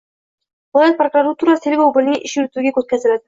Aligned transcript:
viloyat 0.77 0.97
prokuraturasi 1.01 1.65
tergov 1.67 1.93
bo‘limining 1.99 2.25
ish 2.31 2.39
yurituviga 2.41 2.85
o‘tkaziladi. 2.85 3.19